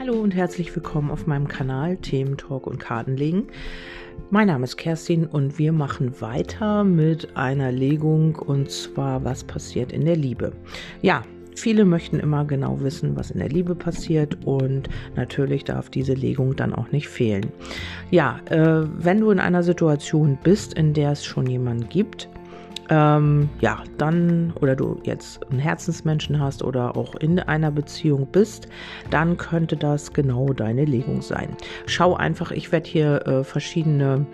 Hallo 0.00 0.14
und 0.14 0.34
herzlich 0.34 0.74
willkommen 0.74 1.10
auf 1.10 1.26
meinem 1.26 1.46
Kanal 1.46 1.98
Themen 1.98 2.38
Talk 2.38 2.66
und 2.66 2.78
Kartenlegen. 2.78 3.48
Mein 4.30 4.46
Name 4.46 4.64
ist 4.64 4.78
Kerstin 4.78 5.26
und 5.26 5.58
wir 5.58 5.72
machen 5.72 6.22
weiter 6.22 6.84
mit 6.84 7.36
einer 7.36 7.70
Legung 7.70 8.36
und 8.36 8.70
zwar 8.70 9.26
was 9.26 9.44
passiert 9.44 9.92
in 9.92 10.06
der 10.06 10.16
Liebe. 10.16 10.54
Ja, 11.02 11.22
Viele 11.54 11.84
möchten 11.84 12.18
immer 12.20 12.46
genau 12.46 12.80
wissen, 12.80 13.16
was 13.16 13.32
in 13.32 13.40
der 13.40 13.50
Liebe 13.50 13.74
passiert 13.74 14.46
und 14.46 14.88
natürlich 15.16 15.64
darf 15.64 15.90
diese 15.90 16.14
Legung 16.14 16.56
dann 16.56 16.72
auch 16.72 16.90
nicht 16.92 17.08
fehlen. 17.08 17.52
Ja, 18.10 18.40
äh, 18.48 18.86
wenn 18.96 19.20
du 19.20 19.30
in 19.30 19.40
einer 19.40 19.62
Situation 19.62 20.38
bist, 20.42 20.72
in 20.72 20.94
der 20.94 21.10
es 21.10 21.26
schon 21.26 21.46
jemanden 21.46 21.86
gibt, 21.90 22.30
ähm, 22.90 23.48
ja, 23.60 23.82
dann 23.98 24.52
oder 24.60 24.76
du 24.76 25.00
jetzt 25.04 25.48
einen 25.50 25.60
Herzensmenschen 25.60 26.40
hast 26.40 26.62
oder 26.62 26.96
auch 26.96 27.14
in 27.14 27.38
einer 27.38 27.70
Beziehung 27.70 28.26
bist, 28.26 28.68
dann 29.10 29.36
könnte 29.36 29.76
das 29.76 30.12
genau 30.12 30.52
deine 30.52 30.84
Legung 30.84 31.22
sein. 31.22 31.56
Schau 31.86 32.14
einfach, 32.14 32.50
ich 32.50 32.72
werde 32.72 32.90
hier 32.90 33.26
äh, 33.26 33.44
verschiedene 33.44 34.26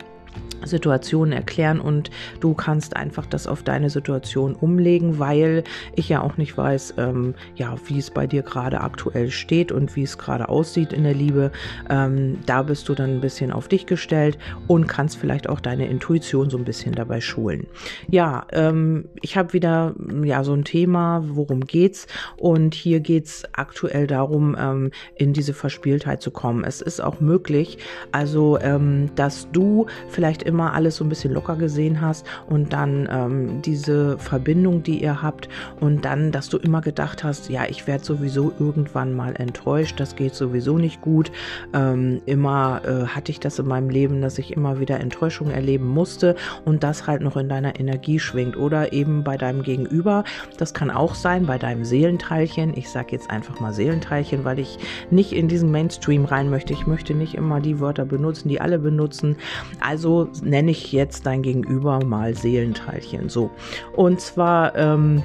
Situationen 0.64 1.32
erklären 1.32 1.80
und 1.80 2.10
du 2.40 2.54
kannst 2.54 2.96
einfach 2.96 3.26
das 3.26 3.46
auf 3.46 3.62
deine 3.62 3.90
Situation 3.90 4.54
umlegen, 4.54 5.18
weil 5.18 5.64
ich 5.94 6.08
ja 6.08 6.22
auch 6.22 6.36
nicht 6.36 6.56
weiß, 6.56 6.94
ähm, 6.98 7.34
ja, 7.54 7.76
wie 7.86 7.98
es 7.98 8.10
bei 8.10 8.26
dir 8.26 8.42
gerade 8.42 8.80
aktuell 8.80 9.30
steht 9.30 9.72
und 9.72 9.96
wie 9.96 10.02
es 10.02 10.18
gerade 10.18 10.48
aussieht 10.48 10.92
in 10.92 11.04
der 11.04 11.14
Liebe. 11.14 11.52
Ähm, 11.88 12.38
da 12.46 12.62
bist 12.62 12.88
du 12.88 12.94
dann 12.94 13.10
ein 13.10 13.20
bisschen 13.20 13.52
auf 13.52 13.68
dich 13.68 13.86
gestellt 13.86 14.38
und 14.66 14.86
kannst 14.86 15.16
vielleicht 15.16 15.48
auch 15.48 15.60
deine 15.60 15.86
Intuition 15.86 16.50
so 16.50 16.58
ein 16.58 16.64
bisschen 16.64 16.94
dabei 16.94 17.20
schulen. 17.20 17.66
Ja, 18.08 18.46
ähm, 18.52 19.08
ich 19.22 19.36
habe 19.36 19.52
wieder 19.52 19.94
ja 20.24 20.44
so 20.44 20.52
ein 20.52 20.64
Thema, 20.64 21.22
worum 21.26 21.60
geht's? 21.60 22.06
Und 22.36 22.74
hier 22.74 23.00
geht's 23.00 23.44
aktuell 23.52 24.06
darum, 24.06 24.56
ähm, 24.58 24.90
in 25.16 25.32
diese 25.32 25.54
Verspieltheit 25.54 26.22
zu 26.22 26.30
kommen. 26.30 26.64
Es 26.64 26.80
ist 26.80 27.00
auch 27.00 27.20
möglich, 27.20 27.78
also 28.12 28.58
ähm, 28.60 29.10
dass 29.14 29.48
du 29.52 29.86
vielleicht 30.08 30.25
immer 30.42 30.56
immer 30.56 30.72
alles 30.72 30.96
so 30.96 31.04
ein 31.04 31.10
bisschen 31.10 31.34
locker 31.34 31.54
gesehen 31.56 32.00
hast 32.00 32.26
und 32.48 32.72
dann 32.72 33.06
ähm, 33.12 33.62
diese 33.62 34.16
Verbindung, 34.16 34.82
die 34.82 35.02
ihr 35.02 35.20
habt 35.20 35.50
und 35.80 36.06
dann, 36.06 36.32
dass 36.32 36.48
du 36.48 36.56
immer 36.56 36.80
gedacht 36.80 37.22
hast, 37.24 37.50
ja, 37.50 37.66
ich 37.68 37.86
werde 37.86 38.02
sowieso 38.02 38.52
irgendwann 38.58 39.14
mal 39.14 39.36
enttäuscht, 39.36 40.00
das 40.00 40.16
geht 40.16 40.34
sowieso 40.34 40.78
nicht 40.78 41.02
gut. 41.02 41.30
Ähm, 41.74 42.22
immer 42.24 42.80
äh, 42.86 43.06
hatte 43.06 43.32
ich 43.32 43.38
das 43.38 43.58
in 43.58 43.66
meinem 43.66 43.90
Leben, 43.90 44.22
dass 44.22 44.38
ich 44.38 44.56
immer 44.56 44.80
wieder 44.80 44.98
Enttäuschung 44.98 45.50
erleben 45.50 45.86
musste 45.86 46.36
und 46.64 46.82
das 46.82 47.06
halt 47.06 47.20
noch 47.20 47.36
in 47.36 47.50
deiner 47.50 47.78
Energie 47.78 48.18
schwingt 48.18 48.56
oder 48.56 48.94
eben 48.94 49.24
bei 49.24 49.36
deinem 49.36 49.62
Gegenüber. 49.62 50.24
Das 50.56 50.72
kann 50.72 50.90
auch 50.90 51.14
sein 51.14 51.44
bei 51.44 51.58
deinem 51.58 51.84
Seelenteilchen. 51.84 52.74
Ich 52.76 52.88
sage 52.88 53.08
jetzt 53.12 53.30
einfach 53.30 53.60
mal 53.60 53.74
Seelenteilchen, 53.74 54.44
weil 54.46 54.58
ich 54.58 54.78
nicht 55.10 55.32
in 55.32 55.48
diesen 55.48 55.70
Mainstream 55.70 56.24
rein 56.24 56.48
möchte. 56.48 56.72
Ich 56.72 56.86
möchte 56.86 57.12
nicht 57.14 57.34
immer 57.34 57.60
die 57.60 57.78
Wörter 57.78 58.06
benutzen, 58.06 58.48
die 58.48 58.60
alle 58.60 58.78
benutzen. 58.78 59.36
Also 59.80 60.05
nenne 60.42 60.70
ich 60.70 60.92
jetzt 60.92 61.26
dein 61.26 61.42
Gegenüber 61.42 62.04
mal 62.04 62.34
Seelenteilchen. 62.34 63.28
So. 63.28 63.50
Und 63.94 64.20
zwar 64.20 64.74
ähm, 64.76 65.22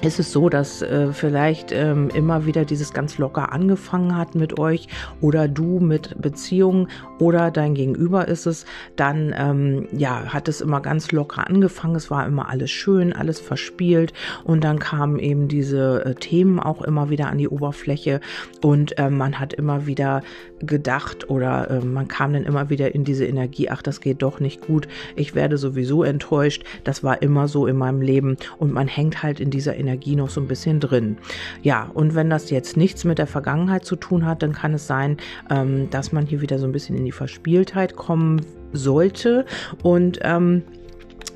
ist 0.00 0.20
es 0.20 0.32
so, 0.32 0.48
dass 0.48 0.82
äh, 0.82 1.12
vielleicht 1.12 1.72
ähm, 1.72 2.08
immer 2.14 2.46
wieder 2.46 2.64
dieses 2.64 2.92
ganz 2.92 3.18
locker 3.18 3.52
angefangen 3.52 4.16
hat 4.16 4.34
mit 4.34 4.58
euch 4.58 4.86
oder 5.20 5.48
du 5.48 5.80
mit 5.80 6.20
Beziehungen 6.20 6.88
oder 7.18 7.50
dein 7.50 7.74
Gegenüber 7.74 8.28
ist 8.28 8.46
es, 8.46 8.64
dann 8.96 9.34
ähm, 9.36 9.88
ja, 9.92 10.26
hat 10.26 10.48
es 10.48 10.60
immer 10.60 10.80
ganz 10.80 11.10
locker 11.10 11.48
angefangen. 11.48 11.96
Es 11.96 12.10
war 12.10 12.26
immer 12.26 12.48
alles 12.48 12.70
schön, 12.70 13.12
alles 13.12 13.40
verspielt 13.40 14.12
und 14.44 14.62
dann 14.62 14.78
kamen 14.78 15.18
eben 15.18 15.48
diese 15.48 16.04
äh, 16.04 16.14
Themen 16.14 16.60
auch 16.60 16.82
immer 16.82 17.10
wieder 17.10 17.28
an 17.28 17.38
die 17.38 17.48
Oberfläche 17.48 18.20
und 18.62 18.98
äh, 18.98 19.10
man 19.10 19.40
hat 19.40 19.52
immer 19.52 19.86
wieder 19.86 20.22
gedacht 20.60 21.28
oder 21.30 21.70
äh, 21.70 21.80
man 21.84 22.08
kam 22.08 22.32
dann 22.32 22.44
immer 22.44 22.70
wieder 22.70 22.94
in 22.94 23.04
diese 23.04 23.26
Energie, 23.26 23.68
ach, 23.70 23.82
das 23.82 24.00
geht 24.00 24.22
doch 24.22 24.40
nicht 24.40 24.66
gut, 24.66 24.88
ich 25.16 25.34
werde 25.34 25.58
sowieso 25.58 26.02
enttäuscht. 26.02 26.64
Das 26.84 27.02
war 27.02 27.22
immer 27.22 27.48
so 27.48 27.66
in 27.66 27.76
meinem 27.76 28.00
Leben 28.00 28.36
und 28.58 28.72
man 28.72 28.88
hängt 28.88 29.22
halt 29.22 29.40
in 29.40 29.50
dieser 29.50 29.76
Energie 29.78 30.16
noch 30.16 30.30
so 30.30 30.40
ein 30.40 30.48
bisschen 30.48 30.80
drin. 30.80 31.16
Ja, 31.62 31.90
und 31.94 32.14
wenn 32.14 32.30
das 32.30 32.50
jetzt 32.50 32.76
nichts 32.76 33.04
mit 33.04 33.18
der 33.18 33.26
Vergangenheit 33.26 33.84
zu 33.84 33.96
tun 33.96 34.26
hat, 34.26 34.42
dann 34.42 34.52
kann 34.52 34.74
es 34.74 34.86
sein, 34.86 35.16
ähm, 35.50 35.88
dass 35.90 36.12
man 36.12 36.26
hier 36.26 36.40
wieder 36.40 36.58
so 36.58 36.66
ein 36.66 36.72
bisschen 36.72 36.96
in 36.96 37.04
die 37.04 37.12
Verspieltheit 37.12 37.96
kommen 37.96 38.44
sollte 38.72 39.46
und 39.82 40.18
ähm, 40.22 40.62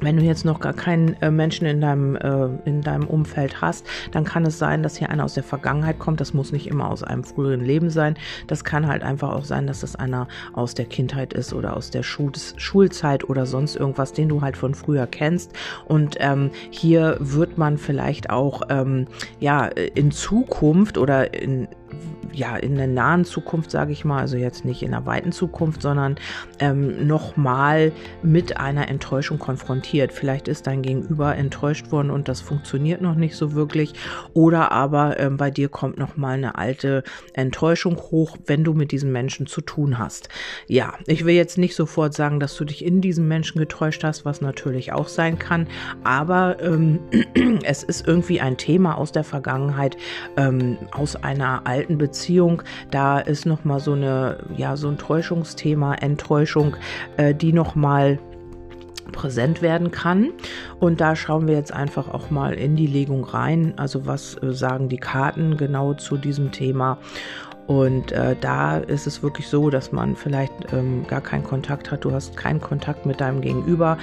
wenn 0.03 0.17
du 0.17 0.23
jetzt 0.23 0.45
noch 0.45 0.61
gar 0.61 0.73
keinen 0.73 1.15
äh, 1.23 1.31
Menschen 1.31 1.67
in 1.67 1.81
deinem, 1.81 2.17
äh, 2.17 2.49
in 2.65 2.83
deinem 2.83 3.07
Umfeld 3.07 3.61
hast, 3.61 3.87
dann 4.11 4.25
kann 4.25 4.45
es 4.45 4.59
sein, 4.59 4.83
dass 4.83 4.97
hier 4.97 5.11
einer 5.11 5.25
aus 5.25 5.35
der 5.35 5.43
Vergangenheit 5.43 5.99
kommt. 5.99 6.21
Das 6.21 6.35
muss 6.35 6.53
nicht 6.53 6.67
immer 6.67 6.91
aus 6.91 7.03
einem 7.03 7.25
früheren 7.25 7.65
Leben 7.65 7.91
sein. 7.91 8.17
Das 8.47 8.65
kann 8.65 8.87
halt 8.87 9.03
einfach 9.03 9.31
auch 9.31 9.45
sein, 9.45 9.67
dass 9.67 9.81
das 9.81 9.97
einer 9.97 10.29
aus 10.53 10.75
der 10.75 10.87
Kindheit 10.87 11.33
ist 11.33 11.53
oder 11.53 11.77
aus 11.77 11.91
der 11.91 12.03
Schul 12.03 12.33
Schulzeit 12.57 13.29
oder 13.29 13.47
sonst 13.47 13.77
irgendwas, 13.77 14.13
den 14.13 14.29
du 14.29 14.41
halt 14.41 14.57
von 14.57 14.75
früher 14.75 15.07
kennst. 15.07 15.53
Und 15.87 16.17
ähm, 16.21 16.51
hier 16.71 17.17
wird 17.19 17.59
man 17.59 17.79
vielleicht 17.79 18.31
auch 18.31 18.63
ähm, 18.69 19.07
ja 19.41 19.67
in 19.67 20.11
Zukunft 20.11 20.99
oder 20.99 21.35
in 21.35 21.69
ja, 22.33 22.57
in 22.57 22.77
der 22.77 22.87
nahen 22.87 23.25
Zukunft, 23.25 23.71
sage 23.71 23.93
ich 23.93 24.05
mal, 24.05 24.21
also 24.21 24.37
jetzt 24.37 24.65
nicht 24.65 24.83
in 24.83 24.93
der 24.93 25.07
weiten 25.07 25.33
Zukunft, 25.33 25.83
sondern 25.83 26.17
ähm, 26.59 27.07
nochmal 27.07 27.93
mit 28.23 28.57
einer 28.57 28.89
Enttäuschung 28.89 29.39
konfrontiert. 29.39 30.13
Vielleicht 30.13 30.49
ist 30.49 30.67
dein 30.67 30.83
Gegenüber 30.83 31.37
enttäuscht 31.37 31.93
worden 31.93 32.11
und 32.11 32.29
das 32.29 32.41
funktioniert 32.41 33.03
noch 33.03 33.15
nicht 33.15 33.37
so 33.37 33.53
wirklich. 33.55 33.93
Oder 34.33 34.73
aber 34.73 35.19
ähm, 35.21 35.37
bei 35.37 35.51
dir 35.51 35.69
kommt 35.69 35.99
nochmal 35.99 36.35
eine 36.35 36.57
alte 36.57 37.03
Enttäuschung 37.35 37.97
hoch, 37.97 38.37
wenn 38.47 38.65
du 38.65 38.73
mit 38.73 38.93
diesen 38.93 39.13
Menschen 39.13 39.47
zu 39.47 39.61
tun 39.61 39.99
hast. 39.99 40.29
Ja, 40.67 40.95
ich 41.07 41.25
will 41.25 41.35
jetzt 41.35 41.59
nicht 41.59 41.75
sofort 41.75 42.15
sagen, 42.15 42.41
dass 42.41 42.57
du 42.57 42.65
dich 42.65 42.85
in 42.85 43.01
diesen 43.01 43.29
Menschen 43.29 43.59
getäuscht 43.59 44.05
hast, 44.05 44.25
was 44.25 44.41
natürlich 44.41 44.93
auch 44.93 45.09
sein 45.09 45.39
kann. 45.39 45.67
Aber 46.05 46.57
ähm, 46.63 47.01
es 47.65 47.83
ist 47.83 48.07
irgendwie 48.07 48.41
ein 48.41 48.57
Thema 48.57 48.97
aus 48.97 49.13
der 49.13 49.25
Vergangenheit, 49.25 49.97
ähm, 50.37 50.79
aus 50.93 51.17
einer 51.17 51.67
alten 51.67 51.82
Beziehung 51.89 52.43
Beziehung, 52.43 52.63
da 52.91 53.19
ist 53.19 53.47
noch 53.47 53.65
mal 53.65 53.81
so 53.81 53.93
eine 53.93 54.39
ja 54.57 54.77
so 54.77 54.89
ein 54.89 54.99
Täuschungsthema, 54.99 55.95
Enttäuschung, 55.95 56.77
äh, 57.17 57.35
die 57.35 57.53
noch 57.53 57.75
mal 57.75 58.19
präsent 59.11 59.63
werden 59.63 59.91
kann. 59.91 60.31
Und 60.79 61.01
da 61.01 61.17
schauen 61.17 61.47
wir 61.47 61.55
jetzt 61.55 61.73
einfach 61.73 62.09
auch 62.09 62.31
mal 62.31 62.55
in 62.55 62.77
die 62.77 62.87
Legung 62.87 63.25
rein. 63.25 63.75
Also 63.77 64.07
was 64.07 64.41
äh, 64.43 64.53
sagen 64.53 64.89
die 64.89 64.99
Karten 64.99 65.57
genau 65.57 65.95
zu 65.95 66.17
diesem 66.17 66.53
Thema? 66.53 66.99
Und 67.73 68.13
äh, 68.13 68.37
da 68.39 68.77
ist 68.77 69.07
es 69.07 69.23
wirklich 69.23 69.49
so, 69.49 69.71
dass 69.71 69.93
man 69.93 70.15
vielleicht 70.15 70.53
ähm, 70.75 71.07
gar 71.09 71.23
keinen 71.23 71.43
Kontakt 71.43 71.91
hat. 71.91 72.05
Du 72.05 72.13
hast 72.13 72.37
keinen 72.37 72.61
Kontakt 72.61 73.07
mit 73.07 73.23
deinem 73.23 73.41
Gegenüber. 73.41 73.97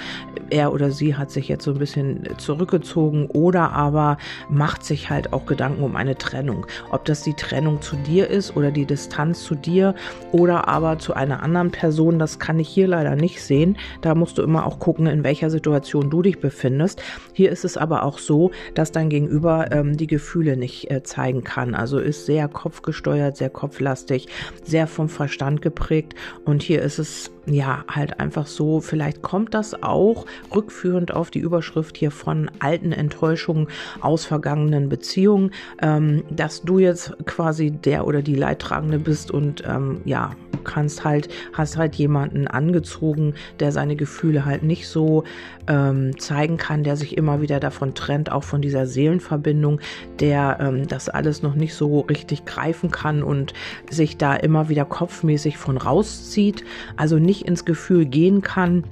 Er 0.50 0.72
oder 0.72 0.90
sie 0.90 1.14
hat 1.14 1.30
sich 1.30 1.46
jetzt 1.46 1.62
so 1.62 1.70
ein 1.70 1.78
bisschen 1.78 2.28
zurückgezogen 2.36 3.26
oder 3.26 3.70
aber 3.70 4.18
macht 4.48 4.84
sich 4.84 5.08
halt 5.08 5.32
auch 5.32 5.46
Gedanken 5.46 5.84
um 5.84 5.94
eine 5.94 6.18
Trennung. 6.18 6.66
Ob 6.90 7.04
das 7.04 7.22
die 7.22 7.34
Trennung 7.34 7.80
zu 7.80 7.94
dir 7.94 8.26
ist 8.26 8.56
oder 8.56 8.72
die 8.72 8.86
Distanz 8.86 9.44
zu 9.44 9.54
dir 9.54 9.94
oder 10.32 10.66
aber 10.66 10.98
zu 10.98 11.14
einer 11.14 11.44
anderen 11.44 11.70
Person, 11.70 12.18
das 12.18 12.40
kann 12.40 12.58
ich 12.58 12.68
hier 12.68 12.88
leider 12.88 13.14
nicht 13.14 13.40
sehen. 13.40 13.76
Da 14.00 14.16
musst 14.16 14.38
du 14.38 14.42
immer 14.42 14.66
auch 14.66 14.80
gucken, 14.80 15.06
in 15.06 15.22
welcher 15.22 15.48
Situation 15.48 16.10
du 16.10 16.22
dich 16.22 16.40
befindest. 16.40 17.04
Hier 17.34 17.52
ist 17.52 17.64
es 17.64 17.76
aber 17.76 18.02
auch 18.02 18.18
so, 18.18 18.50
dass 18.74 18.90
dein 18.90 19.10
Gegenüber 19.10 19.70
ähm, 19.70 19.96
die 19.96 20.08
Gefühle 20.08 20.56
nicht 20.56 20.90
äh, 20.90 21.04
zeigen 21.04 21.44
kann. 21.44 21.76
Also 21.76 22.00
ist 22.00 22.26
sehr 22.26 22.48
kopfgesteuert, 22.48 23.36
sehr 23.36 23.50
kopflastig, 23.60 24.26
sehr 24.64 24.86
vom 24.86 25.08
Verstand 25.08 25.60
geprägt. 25.60 26.14
Und 26.44 26.62
hier 26.62 26.80
ist 26.82 26.98
es 26.98 27.30
ja 27.46 27.84
halt 27.88 28.20
einfach 28.20 28.46
so, 28.46 28.80
vielleicht 28.80 29.22
kommt 29.22 29.52
das 29.54 29.82
auch 29.82 30.24
rückführend 30.54 31.12
auf 31.12 31.30
die 31.30 31.40
Überschrift 31.40 31.96
hier 31.96 32.10
von 32.10 32.50
alten 32.58 32.92
Enttäuschungen 32.92 33.68
aus 34.00 34.24
vergangenen 34.24 34.88
Beziehungen, 34.88 35.52
ähm, 35.82 36.24
dass 36.30 36.62
du 36.62 36.78
jetzt 36.78 37.14
quasi 37.26 37.70
der 37.70 38.06
oder 38.06 38.22
die 38.22 38.34
Leidtragende 38.34 38.98
bist 38.98 39.30
und 39.30 39.62
ähm, 39.66 40.00
ja, 40.04 40.32
kannst 40.60 41.04
halt, 41.04 41.28
hast 41.52 41.76
halt 41.76 41.94
jemanden 41.96 42.46
angezogen, 42.46 43.34
der 43.58 43.72
seine 43.72 43.96
Gefühle 43.96 44.44
halt 44.44 44.62
nicht 44.62 44.88
so 44.88 45.24
ähm, 45.66 46.18
zeigen 46.18 46.56
kann, 46.56 46.84
der 46.84 46.96
sich 46.96 47.16
immer 47.16 47.40
wieder 47.40 47.60
davon 47.60 47.94
trennt, 47.94 48.32
auch 48.32 48.44
von 48.44 48.62
dieser 48.62 48.86
Seelenverbindung, 48.86 49.80
der 50.18 50.58
ähm, 50.60 50.88
das 50.88 51.08
alles 51.08 51.42
noch 51.42 51.54
nicht 51.54 51.74
so 51.74 52.00
richtig 52.00 52.44
greifen 52.44 52.90
kann 52.90 53.22
und 53.22 53.54
sich 53.88 54.16
da 54.16 54.34
immer 54.34 54.68
wieder 54.68 54.84
kopfmäßig 54.84 55.56
von 55.56 55.76
rauszieht, 55.76 56.64
also 56.96 57.18
nicht 57.18 57.46
ins 57.46 57.64
Gefühl 57.64 58.06
gehen 58.06 58.42
kann 58.42 58.84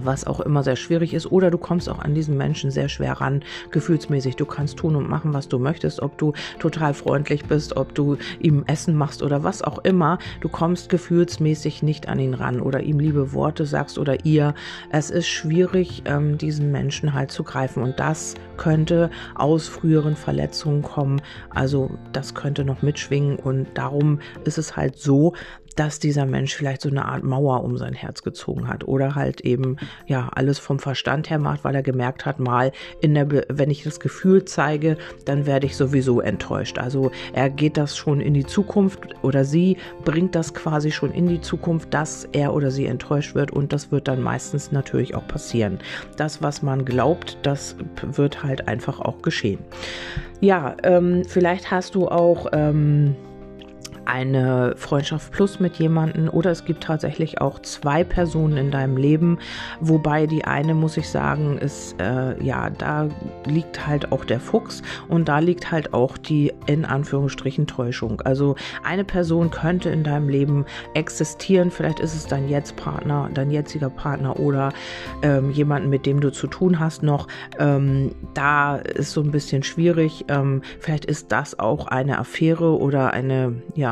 was 0.00 0.26
auch 0.26 0.40
immer 0.40 0.62
sehr 0.62 0.76
schwierig 0.76 1.14
ist. 1.14 1.30
Oder 1.30 1.50
du 1.50 1.58
kommst 1.58 1.88
auch 1.88 1.98
an 1.98 2.14
diesen 2.14 2.36
Menschen 2.36 2.70
sehr 2.70 2.88
schwer 2.88 3.14
ran, 3.14 3.42
gefühlsmäßig. 3.70 4.36
Du 4.36 4.46
kannst 4.46 4.78
tun 4.78 4.96
und 4.96 5.08
machen, 5.08 5.34
was 5.34 5.48
du 5.48 5.58
möchtest, 5.58 6.00
ob 6.00 6.18
du 6.18 6.32
total 6.58 6.94
freundlich 6.94 7.44
bist, 7.44 7.76
ob 7.76 7.94
du 7.94 8.16
ihm 8.40 8.64
Essen 8.66 8.96
machst 8.96 9.22
oder 9.22 9.44
was 9.44 9.62
auch 9.62 9.78
immer. 9.78 10.18
Du 10.40 10.48
kommst 10.48 10.88
gefühlsmäßig 10.88 11.82
nicht 11.82 12.08
an 12.08 12.18
ihn 12.18 12.34
ran 12.34 12.60
oder 12.60 12.82
ihm 12.82 12.98
liebe 12.98 13.32
Worte 13.32 13.66
sagst 13.66 13.98
oder 13.98 14.24
ihr. 14.24 14.54
Es 14.90 15.10
ist 15.10 15.28
schwierig, 15.28 16.02
ähm, 16.06 16.38
diesen 16.38 16.70
Menschen 16.72 17.12
halt 17.12 17.30
zu 17.30 17.44
greifen. 17.44 17.82
Und 17.82 17.98
das 17.98 18.34
könnte 18.56 19.10
aus 19.34 19.68
früheren 19.68 20.16
Verletzungen 20.16 20.82
kommen. 20.82 21.20
Also 21.50 21.90
das 22.12 22.34
könnte 22.34 22.64
noch 22.64 22.82
mitschwingen. 22.82 23.36
Und 23.36 23.66
darum 23.74 24.20
ist 24.44 24.58
es 24.58 24.76
halt 24.76 24.96
so, 24.98 25.34
dass 25.76 25.98
dieser 25.98 26.26
Mensch 26.26 26.54
vielleicht 26.54 26.82
so 26.82 26.88
eine 26.88 27.04
Art 27.06 27.24
Mauer 27.24 27.64
um 27.64 27.76
sein 27.76 27.94
Herz 27.94 28.22
gezogen 28.22 28.68
hat 28.68 28.86
oder 28.86 29.14
halt 29.14 29.40
eben 29.42 29.76
ja 30.06 30.28
alles 30.34 30.58
vom 30.58 30.78
Verstand 30.78 31.30
her 31.30 31.38
macht, 31.38 31.64
weil 31.64 31.74
er 31.74 31.82
gemerkt 31.82 32.26
hat, 32.26 32.40
mal 32.40 32.72
in 33.00 33.14
der, 33.14 33.28
wenn 33.48 33.70
ich 33.70 33.82
das 33.82 34.00
Gefühl 34.00 34.44
zeige, 34.44 34.96
dann 35.24 35.46
werde 35.46 35.66
ich 35.66 35.76
sowieso 35.76 36.20
enttäuscht. 36.20 36.78
Also 36.78 37.10
er 37.32 37.50
geht 37.50 37.76
das 37.76 37.96
schon 37.96 38.20
in 38.20 38.34
die 38.34 38.46
Zukunft 38.46 39.00
oder 39.22 39.44
sie 39.44 39.76
bringt 40.04 40.34
das 40.34 40.54
quasi 40.54 40.90
schon 40.90 41.12
in 41.12 41.26
die 41.26 41.40
Zukunft, 41.40 41.92
dass 41.94 42.24
er 42.32 42.54
oder 42.54 42.70
sie 42.70 42.86
enttäuscht 42.86 43.34
wird 43.34 43.50
und 43.50 43.72
das 43.72 43.90
wird 43.92 44.08
dann 44.08 44.22
meistens 44.22 44.72
natürlich 44.72 45.14
auch 45.14 45.26
passieren. 45.26 45.78
Das, 46.16 46.42
was 46.42 46.62
man 46.62 46.84
glaubt, 46.84 47.38
das 47.42 47.76
wird 48.02 48.42
halt 48.42 48.68
einfach 48.68 49.00
auch 49.00 49.22
geschehen. 49.22 49.58
Ja, 50.40 50.76
ähm, 50.82 51.22
vielleicht 51.26 51.70
hast 51.70 51.94
du 51.94 52.08
auch 52.08 52.46
ähm, 52.52 53.14
eine 54.04 54.74
Freundschaft 54.76 55.32
plus 55.32 55.60
mit 55.60 55.76
jemandem 55.76 56.28
oder 56.28 56.50
es 56.50 56.64
gibt 56.64 56.82
tatsächlich 56.84 57.40
auch 57.40 57.60
zwei 57.60 58.04
Personen 58.04 58.56
in 58.56 58.70
deinem 58.70 58.96
Leben, 58.96 59.38
wobei 59.80 60.26
die 60.26 60.44
eine, 60.44 60.74
muss 60.74 60.96
ich 60.96 61.08
sagen, 61.08 61.58
ist, 61.58 62.00
äh, 62.00 62.42
ja, 62.42 62.70
da 62.70 63.08
liegt 63.46 63.86
halt 63.86 64.12
auch 64.12 64.24
der 64.24 64.40
Fuchs 64.40 64.82
und 65.08 65.28
da 65.28 65.38
liegt 65.38 65.70
halt 65.70 65.94
auch 65.94 66.18
die 66.18 66.52
in 66.66 66.84
Anführungsstrichen 66.84 67.66
Täuschung. 67.66 68.20
Also 68.22 68.56
eine 68.84 69.04
Person 69.04 69.50
könnte 69.50 69.90
in 69.90 70.04
deinem 70.04 70.28
Leben 70.28 70.64
existieren, 70.94 71.70
vielleicht 71.70 72.00
ist 72.00 72.14
es 72.14 72.26
dein 72.26 72.48
jetzt 72.48 72.76
Partner, 72.76 73.28
dein 73.32 73.50
jetziger 73.50 73.90
Partner 73.90 74.38
oder 74.38 74.72
ähm, 75.22 75.50
jemanden, 75.50 75.90
mit 75.90 76.06
dem 76.06 76.20
du 76.20 76.30
zu 76.32 76.46
tun 76.46 76.78
hast 76.80 77.02
noch. 77.02 77.28
Ähm, 77.58 78.14
da 78.34 78.76
ist 78.76 79.12
so 79.12 79.20
ein 79.20 79.30
bisschen 79.30 79.62
schwierig. 79.62 80.24
Ähm, 80.28 80.62
vielleicht 80.80 81.04
ist 81.04 81.32
das 81.32 81.58
auch 81.58 81.86
eine 81.86 82.18
Affäre 82.18 82.78
oder 82.78 83.12
eine, 83.12 83.62
ja, 83.74 83.91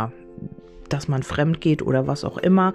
dass 0.93 1.09
man 1.09 1.23
fremd 1.23 1.61
geht 1.61 1.83
oder 1.83 2.07
was 2.07 2.25
auch 2.25 2.39
immer. 2.39 2.73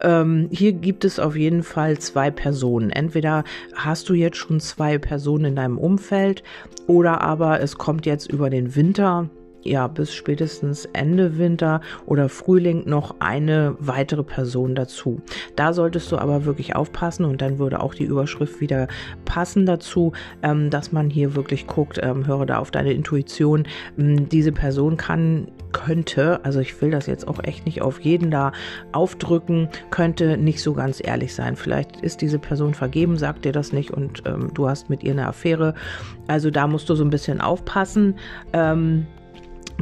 Ähm, 0.00 0.48
hier 0.50 0.72
gibt 0.72 1.04
es 1.04 1.18
auf 1.18 1.36
jeden 1.36 1.62
Fall 1.62 1.98
zwei 1.98 2.30
Personen. 2.30 2.90
Entweder 2.90 3.44
hast 3.74 4.08
du 4.08 4.14
jetzt 4.14 4.36
schon 4.36 4.60
zwei 4.60 4.98
Personen 4.98 5.46
in 5.46 5.56
deinem 5.56 5.78
Umfeld 5.78 6.42
oder 6.86 7.20
aber 7.20 7.60
es 7.60 7.76
kommt 7.78 8.06
jetzt 8.06 8.30
über 8.30 8.50
den 8.50 8.74
Winter 8.76 9.28
ja 9.68 9.86
bis 9.86 10.14
spätestens 10.14 10.86
Ende 10.92 11.38
Winter 11.38 11.80
oder 12.06 12.28
Frühling 12.28 12.84
noch 12.86 13.16
eine 13.20 13.76
weitere 13.78 14.22
Person 14.22 14.74
dazu. 14.74 15.20
Da 15.56 15.72
solltest 15.72 16.10
du 16.12 16.18
aber 16.18 16.44
wirklich 16.44 16.76
aufpassen 16.76 17.24
und 17.24 17.42
dann 17.42 17.58
würde 17.58 17.80
auch 17.80 17.94
die 17.94 18.04
Überschrift 18.04 18.60
wieder 18.60 18.88
passen 19.24 19.66
dazu, 19.66 20.12
ähm, 20.42 20.70
dass 20.70 20.92
man 20.92 21.10
hier 21.10 21.34
wirklich 21.34 21.66
guckt, 21.66 21.98
ähm, 22.02 22.26
höre 22.26 22.46
da 22.46 22.58
auf 22.58 22.70
deine 22.70 22.92
Intuition. 22.92 23.66
Ähm, 23.98 24.28
diese 24.28 24.52
Person 24.52 24.96
kann 24.96 25.48
könnte, 25.76 26.42
also 26.42 26.60
ich 26.60 26.80
will 26.80 26.90
das 26.90 27.06
jetzt 27.06 27.28
auch 27.28 27.44
echt 27.44 27.66
nicht 27.66 27.82
auf 27.82 28.00
jeden 28.00 28.30
da 28.30 28.52
aufdrücken, 28.92 29.68
könnte 29.90 30.38
nicht 30.38 30.62
so 30.62 30.72
ganz 30.72 31.02
ehrlich 31.04 31.34
sein. 31.34 31.54
Vielleicht 31.54 32.00
ist 32.00 32.22
diese 32.22 32.38
Person 32.38 32.72
vergeben, 32.72 33.18
sagt 33.18 33.44
dir 33.44 33.52
das 33.52 33.74
nicht 33.74 33.90
und 33.90 34.22
ähm, 34.24 34.50
du 34.54 34.70
hast 34.70 34.88
mit 34.88 35.02
ihr 35.02 35.12
eine 35.12 35.26
Affäre. 35.26 35.74
Also 36.28 36.50
da 36.50 36.66
musst 36.66 36.88
du 36.88 36.94
so 36.94 37.04
ein 37.04 37.10
bisschen 37.10 37.42
aufpassen. 37.42 38.14
Ähm, 38.54 39.06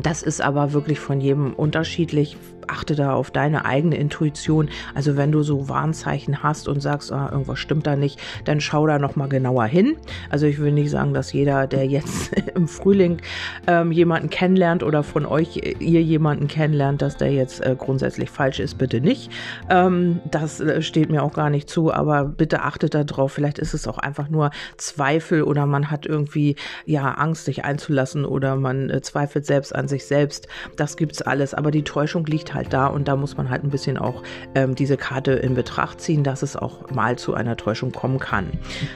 das 0.00 0.22
ist 0.22 0.40
aber 0.40 0.72
wirklich 0.72 0.98
von 0.98 1.20
jedem 1.20 1.52
unterschiedlich 1.54 2.36
achte 2.68 2.94
da 2.94 3.12
auf 3.14 3.30
deine 3.30 3.64
eigene 3.64 3.96
Intuition. 3.96 4.68
Also 4.94 5.16
wenn 5.16 5.32
du 5.32 5.42
so 5.42 5.68
Warnzeichen 5.68 6.42
hast 6.42 6.68
und 6.68 6.80
sagst, 6.80 7.12
ah, 7.12 7.28
irgendwas 7.30 7.58
stimmt 7.58 7.86
da 7.86 7.96
nicht, 7.96 8.20
dann 8.44 8.60
schau 8.60 8.86
da 8.86 8.98
noch 8.98 9.16
mal 9.16 9.28
genauer 9.28 9.66
hin. 9.66 9.96
Also 10.30 10.46
ich 10.46 10.58
will 10.58 10.72
nicht 10.72 10.90
sagen, 10.90 11.14
dass 11.14 11.32
jeder, 11.32 11.66
der 11.66 11.86
jetzt 11.86 12.32
im 12.54 12.68
Frühling 12.68 13.18
ähm, 13.66 13.92
jemanden 13.92 14.30
kennenlernt 14.30 14.82
oder 14.82 15.02
von 15.02 15.26
euch 15.26 15.58
äh, 15.58 15.76
ihr 15.78 16.02
jemanden 16.02 16.48
kennenlernt, 16.48 17.02
dass 17.02 17.16
der 17.16 17.32
jetzt 17.32 17.64
äh, 17.64 17.76
grundsätzlich 17.78 18.30
falsch 18.30 18.60
ist, 18.60 18.78
bitte 18.78 19.00
nicht. 19.00 19.30
Ähm, 19.70 20.20
das 20.30 20.60
äh, 20.60 20.82
steht 20.82 21.10
mir 21.10 21.22
auch 21.22 21.32
gar 21.32 21.50
nicht 21.50 21.68
zu, 21.68 21.92
aber 21.92 22.24
bitte 22.24 22.62
achtet 22.62 22.94
darauf. 22.94 23.32
Vielleicht 23.32 23.58
ist 23.58 23.74
es 23.74 23.86
auch 23.86 23.98
einfach 23.98 24.28
nur 24.28 24.50
Zweifel 24.76 25.42
oder 25.42 25.66
man 25.66 25.90
hat 25.90 26.06
irgendwie 26.06 26.56
ja 26.86 27.12
Angst, 27.12 27.44
sich 27.44 27.64
einzulassen 27.64 28.24
oder 28.24 28.56
man 28.56 28.90
äh, 28.90 29.00
zweifelt 29.00 29.46
selbst 29.46 29.74
an 29.84 29.88
sich 29.88 30.06
selbst. 30.06 30.48
Das 30.76 30.96
gibt's 30.96 31.20
alles, 31.22 31.54
aber 31.54 31.70
die 31.70 31.84
Täuschung 31.84 32.24
liegt 32.26 32.54
halt 32.54 32.72
da 32.72 32.86
und 32.86 33.06
da 33.06 33.16
muss 33.16 33.36
man 33.36 33.50
halt 33.50 33.62
ein 33.64 33.70
bisschen 33.70 33.98
auch 33.98 34.22
ähm, 34.54 34.74
diese 34.74 34.96
Karte 34.96 35.32
in 35.32 35.54
Betracht 35.54 36.00
ziehen, 36.00 36.24
dass 36.24 36.42
es 36.42 36.56
auch 36.56 36.90
mal 36.90 37.16
zu 37.16 37.34
einer 37.34 37.56
Täuschung 37.56 37.92
kommen 37.92 38.18
kann. 38.18 38.48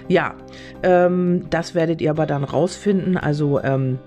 Ja, 0.08 0.34
ähm, 0.82 1.44
das 1.50 1.74
werdet 1.74 2.00
ihr 2.00 2.10
aber 2.10 2.26
dann 2.26 2.44
rausfinden. 2.44 3.16
Also 3.18 3.62
ähm, 3.62 3.98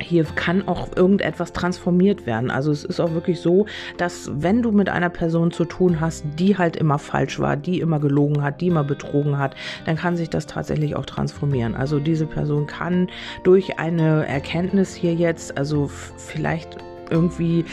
hier 0.00 0.24
kann 0.24 0.66
auch 0.68 0.88
irgendetwas 0.96 1.52
transformiert 1.52 2.26
werden. 2.26 2.50
Also 2.50 2.70
es 2.70 2.84
ist 2.84 3.00
auch 3.00 3.12
wirklich 3.12 3.40
so, 3.40 3.66
dass 3.96 4.30
wenn 4.32 4.62
du 4.62 4.72
mit 4.72 4.88
einer 4.88 5.10
Person 5.10 5.50
zu 5.50 5.64
tun 5.64 6.00
hast, 6.00 6.24
die 6.38 6.58
halt 6.58 6.76
immer 6.76 6.98
falsch 6.98 7.38
war, 7.38 7.56
die 7.56 7.80
immer 7.80 7.98
gelogen 7.98 8.42
hat, 8.42 8.60
die 8.60 8.68
immer 8.68 8.84
betrogen 8.84 9.38
hat, 9.38 9.54
dann 9.84 9.96
kann 9.96 10.16
sich 10.16 10.30
das 10.30 10.46
tatsächlich 10.46 10.96
auch 10.96 11.06
transformieren. 11.06 11.74
Also 11.74 11.98
diese 11.98 12.26
Person 12.26 12.66
kann 12.66 13.08
durch 13.44 13.78
eine 13.78 14.26
Erkenntnis 14.26 14.94
hier 14.94 15.14
jetzt, 15.14 15.56
also 15.56 15.86
vielleicht 15.86 16.76
irgendwie 17.10 17.64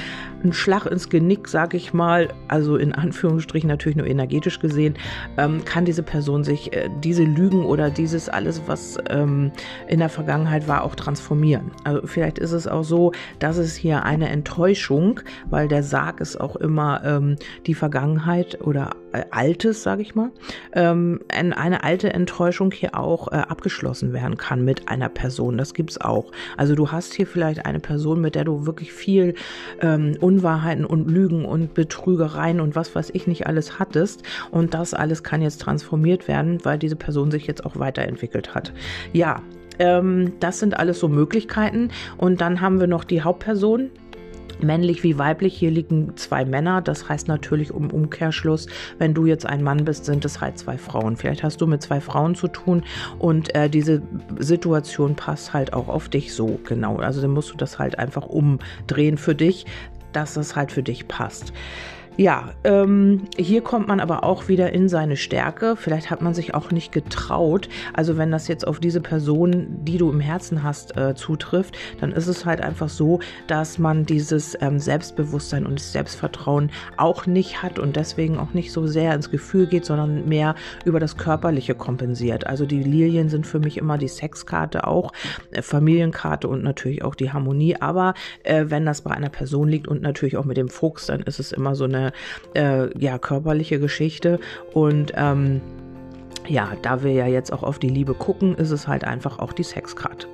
ein 0.44 0.54
Schlag 0.54 0.86
ins 0.86 1.10
Genick, 1.10 1.48
sag 1.48 1.74
ich 1.74 1.94
mal, 1.94 2.34
also 2.48 2.76
in 2.76 2.94
Anführungsstrichen 2.94 3.68
natürlich 3.68 3.96
nur 3.96 4.08
energetisch 4.08 4.60
gesehen, 4.60 4.96
ähm, 5.38 5.64
kann 5.66 5.86
diese 5.86 6.04
Person 6.04 6.44
sich 6.44 6.74
äh, 6.74 6.90
diese 7.04 7.24
Lügen 7.24 7.66
oder 7.66 7.90
dieses 7.90 8.30
alles, 8.30 8.62
was 8.66 8.98
ähm, 9.10 9.52
in 9.88 10.00
der 10.00 10.10
Vergangenheit 10.10 10.68
war, 10.68 10.84
auch 10.84 10.96
transformieren. 10.96 11.72
Also 11.84 12.06
vielleicht 12.06 12.40
ist 12.40 12.52
es 12.52 12.68
auch 12.68 12.84
so, 12.84 13.12
dass 13.40 13.58
es 13.58 13.76
hier 13.76 14.04
eine 14.04 14.30
Enttäuschung, 14.30 15.22
weil 15.50 15.68
der 15.68 15.84
Sarg 15.84 16.20
ist 16.20 16.40
auch 16.40 16.56
immer 16.56 17.02
ähm, 17.06 17.36
die 17.66 17.74
Vergangenheit 17.74 18.60
oder 18.62 18.92
Altes, 19.32 19.84
sage 19.84 20.02
ich 20.02 20.16
mal, 20.16 20.32
ähm, 20.74 21.22
eine 21.30 21.84
alte 21.84 22.14
Enttäuschung 22.14 22.72
hier 22.72 22.98
auch 22.98 23.32
äh, 23.32 23.36
abgeschlossen 23.36 24.14
werden 24.14 24.38
kann 24.38 24.66
mit 24.66 24.90
einer 24.90 25.10
Person. 25.10 25.58
Das 25.58 25.74
gibt's 25.74 26.00
auch. 26.00 26.32
Also 26.58 26.76
du 26.76 26.92
hast 26.92 27.14
hier 27.14 27.28
vielleicht 27.28 27.66
eine 27.66 27.80
Person, 27.80 28.22
mit 28.22 28.36
der 28.36 28.44
du 28.44 28.66
wirklich 28.66 28.92
viel 28.94 29.36
ähm, 29.82 30.18
Unwahrheiten 30.20 30.86
und 30.86 31.10
Lügen 31.10 31.46
und 31.46 31.74
Betrügereien 31.74 32.60
und 32.60 32.76
was 32.76 32.96
weiß 32.96 33.12
ich 33.14 33.28
nicht 33.28 33.48
alles 33.48 33.80
hattest. 33.80 34.24
Und 34.52 34.74
das 34.74 34.94
alles 34.94 35.24
kann 35.24 35.42
jetzt 35.42 35.62
transformiert 35.62 36.28
werden, 36.28 36.64
weil 36.64 36.80
diese 36.80 36.96
Person 36.96 37.32
sich 37.32 37.48
jetzt 37.48 37.66
auch 37.66 37.78
weiterentwickelt 37.78 38.56
hat. 38.56 38.74
Ja, 39.12 39.42
ähm, 39.80 40.34
das 40.40 40.60
sind 40.60 40.78
alles 40.78 41.00
so 41.00 41.08
Möglichkeiten. 41.08 41.90
Und 42.18 42.42
dann 42.42 42.62
haben 42.62 42.80
wir 42.80 42.88
noch 42.88 43.04
die 43.04 43.22
Hauptperson, 43.22 43.90
männlich 44.62 45.04
wie 45.04 45.18
weiblich. 45.18 45.56
Hier 45.56 45.72
liegen 45.72 46.16
zwei 46.16 46.46
Männer. 46.46 46.82
Das 46.82 47.10
heißt 47.10 47.28
natürlich 47.28 47.70
im 47.72 47.90
Umkehrschluss, 47.90 48.68
wenn 48.98 49.14
du 49.14 49.26
jetzt 49.26 49.46
ein 49.46 49.64
Mann 49.64 49.86
bist, 49.86 50.06
sind 50.06 50.26
es 50.26 50.42
halt 50.42 50.58
zwei 50.58 50.78
Frauen. 50.78 51.18
Vielleicht 51.18 51.44
hast 51.44 51.62
du 51.62 51.68
mit 51.68 51.82
zwei 51.82 52.02
Frauen 52.02 52.36
zu 52.36 52.48
tun 52.48 52.84
und 53.20 53.54
äh, 53.56 53.70
diese 53.70 54.02
Situation 54.40 55.16
passt 55.16 55.54
halt 55.54 55.74
auch 55.74 55.88
auf 55.88 56.10
dich 56.10 56.34
so 56.34 56.60
genau. 56.66 56.98
Also 56.98 57.22
dann 57.22 57.32
musst 57.32 57.52
du 57.52 57.58
das 57.58 57.80
halt 57.80 58.00
einfach 58.00 58.26
umdrehen 58.28 59.18
für 59.18 59.36
dich, 59.36 59.66
dass 60.12 60.36
das 60.36 60.56
halt 60.56 60.72
für 60.72 60.84
dich 60.84 61.08
passt. 61.08 61.54
Ja, 62.16 62.52
ähm, 62.64 63.24
hier 63.38 63.62
kommt 63.62 63.88
man 63.88 64.00
aber 64.00 64.24
auch 64.24 64.48
wieder 64.48 64.72
in 64.72 64.88
seine 64.88 65.18
Stärke. 65.18 65.76
Vielleicht 65.76 66.12
hat 66.12 66.22
man 66.22 66.36
sich 66.36 66.54
auch 66.54 66.70
nicht 66.70 66.92
getraut. 66.92 67.70
Also 67.94 68.18
wenn 68.18 68.30
das 68.30 68.48
jetzt 68.48 68.68
auf 68.68 68.80
diese 68.80 69.02
Person, 69.02 69.80
die 69.84 69.98
du 69.98 70.12
im 70.12 70.20
Herzen 70.20 70.62
hast, 70.62 70.96
äh, 70.96 71.16
zutrifft, 71.16 71.76
dann 72.02 72.12
ist 72.12 72.28
es 72.28 72.46
halt 72.46 72.62
einfach 72.62 72.90
so, 72.90 73.20
dass 73.48 73.80
man 73.80 74.06
dieses 74.06 74.56
ähm, 74.62 74.78
Selbstbewusstsein 74.78 75.66
und 75.66 75.80
Selbstvertrauen 75.80 76.70
auch 76.98 77.26
nicht 77.26 77.64
hat 77.64 77.80
und 77.80 77.96
deswegen 77.96 78.38
auch 78.38 78.54
nicht 78.54 78.72
so 78.72 78.86
sehr 78.86 79.16
ins 79.16 79.32
Gefühl 79.32 79.66
geht, 79.66 79.84
sondern 79.84 80.30
mehr 80.30 80.54
über 80.86 81.00
das 81.00 81.18
Körperliche 81.18 81.74
kompensiert. 81.74 82.46
Also 82.46 82.68
die 82.68 82.84
Lilien 82.84 83.30
sind 83.30 83.48
für 83.48 83.60
mich 83.60 83.78
immer 83.78 83.98
die 83.98 84.08
Sexkarte 84.08 84.86
auch, 84.86 85.14
äh, 85.50 85.64
Familienkarte 85.64 86.48
und 86.48 86.64
natürlich 86.64 87.04
auch 87.04 87.16
die 87.16 87.32
Harmonie. 87.32 87.76
Aber 87.78 88.14
äh, 88.44 88.66
wenn 88.68 88.86
das 88.86 89.02
bei 89.02 89.12
einer 89.12 89.30
Person 89.30 89.68
liegt 89.68 89.88
und 89.88 90.04
natürlich 90.04 90.38
auch 90.38 90.46
mit 90.46 90.58
dem 90.58 90.70
Fuchs, 90.70 91.08
dann 91.08 91.22
ist 91.22 91.40
es 91.40 91.52
immer 91.52 91.74
so 91.74 91.86
eine 91.86 92.03
äh, 92.56 92.98
ja, 92.98 93.18
körperliche 93.18 93.80
Geschichte. 93.80 94.40
Und 94.74 95.14
ähm, 95.16 95.62
ja, 96.48 96.74
da 96.82 97.04
wir 97.04 97.12
ja 97.12 97.28
jetzt 97.28 97.52
auch 97.52 97.64
auf 97.64 97.80
die 97.80 97.90
Liebe 97.90 98.14
gucken, 98.14 98.56
ist 98.56 98.72
es 98.72 98.88
halt 98.88 99.04
einfach 99.04 99.40
auch 99.40 99.54
die 99.54 99.64
Sexcard. 99.64 100.28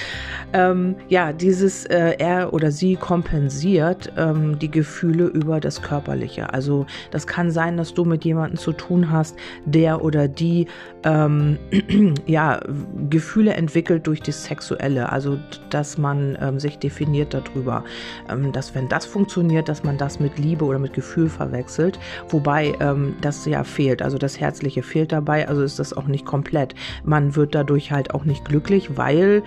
ähm, 0.52 0.96
ja, 1.08 1.32
dieses 1.32 1.86
äh, 1.86 2.16
er 2.18 2.52
oder 2.52 2.70
sie 2.70 2.96
kompensiert 2.96 4.12
ähm, 4.16 4.58
die 4.58 4.70
Gefühle 4.70 5.26
über 5.26 5.60
das 5.60 5.82
Körperliche. 5.82 6.52
Also 6.52 6.86
das 7.10 7.26
kann 7.26 7.50
sein, 7.50 7.76
dass 7.76 7.94
du 7.94 8.04
mit 8.04 8.24
jemandem 8.24 8.58
zu 8.58 8.72
tun 8.72 9.10
hast, 9.10 9.36
der 9.64 10.02
oder 10.02 10.28
die 10.28 10.66
ähm, 11.04 11.58
ja, 12.26 12.60
Gefühle 13.08 13.54
entwickelt 13.54 14.06
durch 14.06 14.20
das 14.20 14.44
Sexuelle. 14.44 15.10
Also 15.10 15.38
dass 15.70 15.98
man 15.98 16.36
ähm, 16.40 16.58
sich 16.58 16.78
definiert 16.78 17.34
darüber, 17.34 17.84
ähm, 18.28 18.52
dass 18.52 18.74
wenn 18.74 18.88
das 18.88 19.06
funktioniert, 19.06 19.68
dass 19.68 19.84
man 19.84 19.98
das 19.98 20.20
mit 20.20 20.38
Liebe 20.38 20.64
oder 20.64 20.78
mit 20.78 20.92
Gefühl 20.92 21.28
verwechselt. 21.28 21.98
Wobei 22.28 22.74
ähm, 22.80 23.14
das 23.20 23.44
ja 23.46 23.64
fehlt. 23.64 24.02
Also 24.02 24.18
das 24.18 24.38
Herzliche 24.40 24.82
fehlt 24.82 25.12
dabei. 25.12 25.48
Also 25.48 25.55
ist 25.62 25.78
das 25.78 25.92
auch 25.92 26.06
nicht 26.06 26.24
komplett. 26.24 26.74
Man 27.04 27.36
wird 27.36 27.54
dadurch 27.54 27.92
halt 27.92 28.14
auch 28.14 28.24
nicht 28.24 28.44
glücklich, 28.44 28.96
weil 28.96 29.42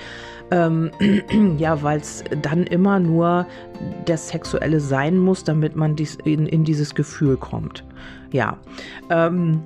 ähm, 0.52 0.92
ja, 1.58 1.82
weil 1.82 2.00
es 2.00 2.24
dann 2.42 2.64
immer 2.64 3.00
nur 3.00 3.46
das 4.06 4.30
Sexuelle 4.30 4.80
sein 4.80 5.18
muss, 5.18 5.44
damit 5.44 5.76
man 5.76 5.96
dies 5.96 6.18
in, 6.24 6.46
in 6.46 6.64
dieses 6.64 6.96
Gefühl 6.96 7.38
kommt. 7.38 7.84
Ja. 8.32 8.58
Ähm, 9.10 9.62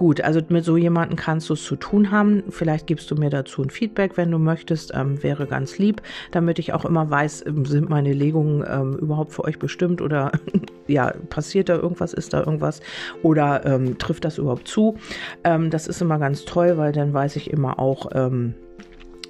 Gut, 0.00 0.22
also 0.22 0.40
mit 0.48 0.64
so 0.64 0.78
jemandem 0.78 1.18
kannst 1.18 1.50
du 1.50 1.52
es 1.52 1.62
zu 1.62 1.76
tun 1.76 2.10
haben. 2.10 2.42
Vielleicht 2.48 2.86
gibst 2.86 3.10
du 3.10 3.16
mir 3.16 3.28
dazu 3.28 3.60
ein 3.60 3.68
Feedback, 3.68 4.16
wenn 4.16 4.30
du 4.30 4.38
möchtest. 4.38 4.92
Ähm, 4.94 5.22
wäre 5.22 5.46
ganz 5.46 5.76
lieb, 5.76 6.00
damit 6.30 6.58
ich 6.58 6.72
auch 6.72 6.86
immer 6.86 7.10
weiß, 7.10 7.44
ähm, 7.46 7.66
sind 7.66 7.90
meine 7.90 8.14
Legungen 8.14 8.64
ähm, 8.66 8.94
überhaupt 8.94 9.34
für 9.34 9.44
euch 9.44 9.58
bestimmt 9.58 10.00
oder 10.00 10.32
ja, 10.86 11.12
passiert 11.28 11.68
da 11.68 11.74
irgendwas, 11.74 12.14
ist 12.14 12.32
da 12.32 12.38
irgendwas 12.38 12.80
oder 13.22 13.66
ähm, 13.66 13.98
trifft 13.98 14.24
das 14.24 14.38
überhaupt 14.38 14.68
zu? 14.68 14.96
Ähm, 15.44 15.68
das 15.68 15.86
ist 15.86 16.00
immer 16.00 16.18
ganz 16.18 16.46
toll, 16.46 16.78
weil 16.78 16.92
dann 16.92 17.12
weiß 17.12 17.36
ich 17.36 17.50
immer 17.50 17.78
auch, 17.78 18.08
ähm, 18.14 18.54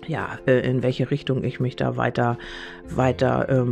ja, 0.06 0.38
äh, 0.46 0.60
in 0.60 0.84
welche 0.84 1.10
Richtung 1.10 1.42
ich 1.42 1.58
mich 1.58 1.74
da 1.74 1.96
weiter, 1.96 2.38
weiter, 2.88 3.66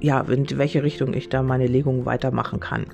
ja, 0.00 0.20
in 0.22 0.58
welche 0.58 0.82
Richtung 0.82 1.14
ich 1.14 1.28
da 1.28 1.44
meine 1.44 1.68
Legungen 1.68 2.06
weitermachen 2.06 2.58
kann. 2.58 2.86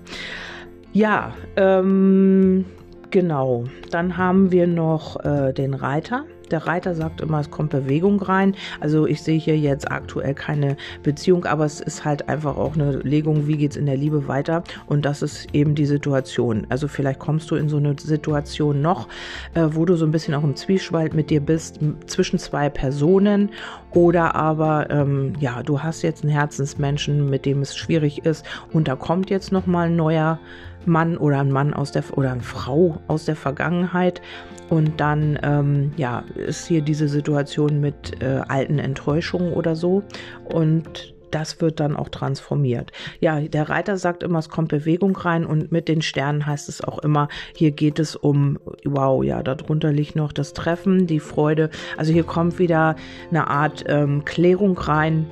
Ja, 0.92 1.32
ähm, 1.56 2.66
Genau, 3.10 3.64
dann 3.90 4.16
haben 4.16 4.52
wir 4.52 4.68
noch 4.68 5.24
äh, 5.24 5.52
den 5.52 5.74
Reiter. 5.74 6.26
Der 6.52 6.66
Reiter 6.66 6.94
sagt 6.94 7.20
immer, 7.20 7.40
es 7.40 7.50
kommt 7.50 7.70
Bewegung 7.70 8.20
rein. 8.22 8.54
Also 8.78 9.06
ich 9.06 9.22
sehe 9.22 9.38
hier 9.38 9.58
jetzt 9.58 9.90
aktuell 9.90 10.34
keine 10.34 10.76
Beziehung, 11.02 11.44
aber 11.44 11.64
es 11.64 11.80
ist 11.80 12.04
halt 12.04 12.28
einfach 12.28 12.56
auch 12.56 12.74
eine 12.74 12.98
Legung, 12.98 13.48
wie 13.48 13.56
geht 13.56 13.72
es 13.72 13.76
in 13.76 13.86
der 13.86 13.96
Liebe 13.96 14.28
weiter. 14.28 14.62
Und 14.86 15.04
das 15.04 15.22
ist 15.22 15.52
eben 15.52 15.74
die 15.74 15.86
Situation. 15.86 16.68
Also 16.68 16.86
vielleicht 16.86 17.18
kommst 17.18 17.50
du 17.50 17.56
in 17.56 17.68
so 17.68 17.78
eine 17.78 17.96
Situation 17.98 18.80
noch, 18.80 19.08
äh, 19.54 19.66
wo 19.70 19.84
du 19.84 19.96
so 19.96 20.04
ein 20.04 20.12
bisschen 20.12 20.34
auch 20.34 20.44
im 20.44 20.54
Zwiespalt 20.54 21.12
mit 21.12 21.30
dir 21.30 21.40
bist, 21.40 21.80
zwischen 22.06 22.38
zwei 22.38 22.68
Personen. 22.68 23.50
Oder 23.92 24.36
aber, 24.36 24.88
ähm, 24.90 25.32
ja, 25.40 25.64
du 25.64 25.82
hast 25.82 26.02
jetzt 26.02 26.22
einen 26.22 26.32
Herzensmenschen, 26.32 27.28
mit 27.28 27.44
dem 27.44 27.62
es 27.62 27.76
schwierig 27.76 28.24
ist. 28.24 28.44
Und 28.72 28.86
da 28.86 28.94
kommt 28.94 29.30
jetzt 29.30 29.50
nochmal 29.50 29.88
ein 29.88 29.96
neuer 29.96 30.38
Mann 30.86 31.16
oder 31.16 31.40
ein 31.40 31.50
Mann 31.50 31.74
aus 31.74 31.92
der 31.92 32.04
oder 32.16 32.32
eine 32.32 32.42
Frau 32.42 32.98
aus 33.08 33.24
der 33.24 33.36
Vergangenheit. 33.36 34.20
Und 34.68 35.00
dann 35.00 35.38
ähm, 35.42 35.92
ja, 35.96 36.22
ist 36.34 36.68
hier 36.68 36.80
diese 36.80 37.08
Situation 37.08 37.80
mit 37.80 38.22
äh, 38.22 38.42
alten 38.46 38.78
Enttäuschungen 38.78 39.52
oder 39.52 39.74
so. 39.74 40.02
Und 40.44 41.14
das 41.30 41.60
wird 41.60 41.80
dann 41.80 41.96
auch 41.96 42.08
transformiert. 42.08 42.92
Ja, 43.20 43.40
der 43.40 43.68
Reiter 43.68 43.96
sagt 43.96 44.22
immer, 44.22 44.38
es 44.38 44.48
kommt 44.48 44.68
Bewegung 44.68 45.16
rein 45.16 45.44
und 45.44 45.72
mit 45.72 45.88
den 45.88 46.02
Sternen 46.02 46.46
heißt 46.46 46.68
es 46.68 46.82
auch 46.82 46.98
immer, 47.00 47.28
hier 47.54 47.70
geht 47.70 47.98
es 47.98 48.16
um, 48.16 48.58
wow, 48.84 49.22
ja, 49.24 49.42
darunter 49.42 49.92
liegt 49.92 50.16
noch 50.16 50.32
das 50.32 50.52
Treffen, 50.52 51.06
die 51.06 51.20
Freude. 51.20 51.70
Also 51.96 52.12
hier 52.12 52.24
kommt 52.24 52.58
wieder 52.58 52.96
eine 53.30 53.48
Art 53.48 53.84
ähm, 53.86 54.24
Klärung 54.24 54.76
rein 54.78 55.26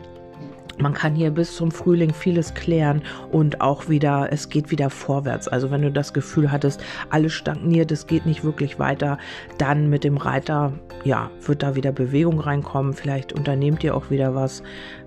man 0.80 0.94
kann 0.94 1.14
hier 1.14 1.30
bis 1.30 1.56
zum 1.56 1.70
Frühling 1.70 2.12
vieles 2.12 2.54
klären 2.54 3.02
und 3.32 3.60
auch 3.60 3.88
wieder, 3.88 4.28
es 4.30 4.48
geht 4.48 4.70
wieder 4.70 4.90
vorwärts. 4.90 5.48
Also 5.48 5.70
wenn 5.70 5.82
du 5.82 5.90
das 5.90 6.12
Gefühl 6.12 6.50
hattest, 6.50 6.82
alles 7.10 7.32
stagniert, 7.32 7.90
es 7.90 8.06
geht 8.06 8.26
nicht 8.26 8.44
wirklich 8.44 8.78
weiter, 8.78 9.18
dann 9.58 9.90
mit 9.90 10.04
dem 10.04 10.16
Reiter, 10.16 10.72
ja, 11.04 11.30
wird 11.44 11.62
da 11.62 11.74
wieder 11.74 11.92
Bewegung 11.92 12.40
reinkommen. 12.40 12.92
Vielleicht 12.92 13.32
unternehmt 13.32 13.82
ihr 13.84 13.96
auch 13.96 14.10
wieder 14.10 14.34
was. 14.34 14.62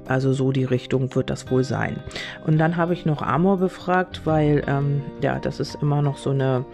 Also 0.07 0.33
so 0.33 0.51
die 0.51 0.65
Richtung 0.65 1.13
wird 1.15 1.29
das 1.29 1.51
wohl 1.51 1.63
sein. 1.63 1.97
Und 2.45 2.57
dann 2.57 2.77
habe 2.77 2.93
ich 2.93 3.05
noch 3.05 3.21
Amor 3.21 3.57
befragt, 3.57 4.21
weil 4.25 4.63
ähm, 4.67 5.01
ja, 5.21 5.39
das 5.39 5.59
ist 5.59 5.75
immer 5.81 6.01
noch 6.01 6.17
so 6.17 6.31
eine, 6.31 6.65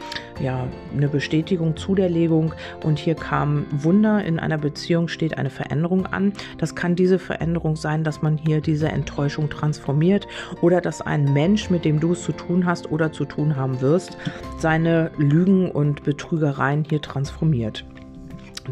ja, 0.42 0.68
eine 0.96 1.08
Bestätigung 1.08 1.76
zu 1.76 1.96
der 1.96 2.10
Legung. 2.10 2.54
Und 2.84 3.00
hier 3.00 3.16
kam 3.16 3.66
Wunder, 3.72 4.24
in 4.24 4.40
einer 4.40 4.58
Beziehung 4.58 5.08
steht 5.08 5.38
eine 5.38 5.50
Veränderung 5.50 6.06
an. 6.08 6.34
Das 6.58 6.76
kann 6.76 6.96
diese 6.96 7.20
Veränderung 7.20 7.76
sein, 7.76 8.04
dass 8.04 8.22
man 8.22 8.38
hier 8.38 8.62
diese 8.62 8.90
Enttäuschung 8.90 9.50
transformiert 9.50 10.28
oder 10.62 10.82
dass 10.82 11.02
ein 11.02 11.34
Mensch, 11.34 11.70
mit 11.70 11.86
dem 11.86 12.00
du 12.00 12.14
es 12.14 12.24
zu 12.24 12.32
tun 12.32 12.66
hast 12.66 12.92
oder 12.92 13.12
zu 13.12 13.26
tun 13.26 13.56
haben 13.56 13.82
wirst, 13.82 14.18
seine 14.58 15.12
Lügen 15.18 15.70
und 15.72 16.04
Betrügereien 16.04 16.86
hier 16.90 17.02
transformiert. 17.02 17.86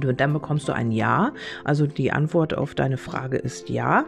Und 0.03 0.19
dann 0.19 0.33
bekommst 0.33 0.67
du 0.67 0.73
ein 0.73 0.91
Ja. 0.91 1.31
Also 1.63 1.87
die 1.87 2.11
Antwort 2.11 2.57
auf 2.57 2.75
deine 2.75 2.97
Frage 2.97 3.37
ist 3.37 3.69
Ja. 3.69 4.05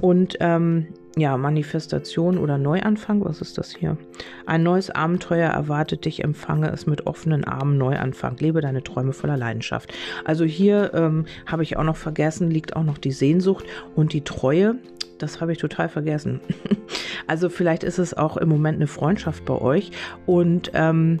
Und 0.00 0.36
ähm, 0.40 0.88
ja, 1.16 1.36
Manifestation 1.36 2.38
oder 2.38 2.56
Neuanfang, 2.56 3.24
was 3.24 3.40
ist 3.40 3.58
das 3.58 3.74
hier? 3.74 3.98
Ein 4.46 4.62
neues 4.62 4.90
Abenteuer 4.90 5.50
erwartet 5.50 6.06
dich, 6.06 6.24
empfange 6.24 6.70
es 6.70 6.86
mit 6.86 7.06
offenen 7.06 7.44
Armen, 7.44 7.76
Neuanfang, 7.76 8.36
lebe 8.38 8.60
deine 8.60 8.82
Träume 8.82 9.12
voller 9.12 9.36
Leidenschaft. 9.36 9.92
Also 10.24 10.44
hier 10.44 10.92
ähm, 10.94 11.26
habe 11.46 11.64
ich 11.64 11.76
auch 11.76 11.84
noch 11.84 11.96
vergessen, 11.96 12.50
liegt 12.50 12.76
auch 12.76 12.84
noch 12.84 12.98
die 12.98 13.12
Sehnsucht 13.12 13.66
und 13.94 14.12
die 14.14 14.22
Treue. 14.22 14.76
Das 15.18 15.40
habe 15.40 15.52
ich 15.52 15.58
total 15.58 15.88
vergessen. 15.88 16.40
also 17.26 17.48
vielleicht 17.48 17.84
ist 17.84 17.98
es 17.98 18.14
auch 18.14 18.36
im 18.38 18.48
Moment 18.48 18.76
eine 18.76 18.86
Freundschaft 18.86 19.44
bei 19.44 19.54
euch 19.54 19.90
und 20.26 20.70
ähm, 20.74 21.20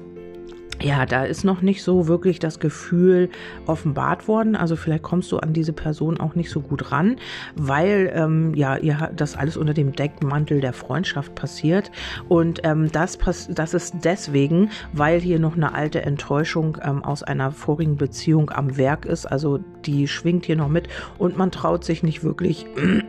ja, 0.80 1.06
da 1.06 1.24
ist 1.24 1.44
noch 1.44 1.62
nicht 1.62 1.82
so 1.82 2.08
wirklich 2.08 2.38
das 2.38 2.58
Gefühl 2.58 3.28
offenbart 3.66 4.26
worden. 4.26 4.56
Also 4.56 4.76
vielleicht 4.76 5.02
kommst 5.02 5.30
du 5.30 5.38
an 5.38 5.52
diese 5.52 5.72
Person 5.72 6.18
auch 6.18 6.34
nicht 6.34 6.50
so 6.50 6.60
gut 6.60 6.90
ran, 6.90 7.16
weil 7.54 8.10
ähm, 8.14 8.54
ja, 8.54 8.76
ihr 8.76 9.10
das 9.14 9.36
alles 9.36 9.56
unter 9.56 9.74
dem 9.74 9.92
Deckmantel 9.92 10.60
der 10.60 10.72
Freundschaft 10.72 11.34
passiert. 11.34 11.90
Und 12.28 12.60
ähm, 12.64 12.90
das, 12.90 13.16
pass 13.16 13.48
das 13.48 13.74
ist 13.74 13.96
deswegen, 14.02 14.70
weil 14.92 15.20
hier 15.20 15.38
noch 15.38 15.56
eine 15.56 15.74
alte 15.74 16.02
Enttäuschung 16.02 16.78
ähm, 16.82 17.04
aus 17.04 17.22
einer 17.22 17.52
vorigen 17.52 17.96
Beziehung 17.96 18.50
am 18.50 18.76
Werk 18.76 19.06
ist. 19.06 19.26
Also 19.26 19.60
die 19.84 20.08
schwingt 20.08 20.46
hier 20.46 20.56
noch 20.56 20.68
mit 20.68 20.88
und 21.18 21.36
man 21.36 21.50
traut 21.50 21.84
sich 21.84 22.02
nicht 22.02 22.24
wirklich 22.24 22.66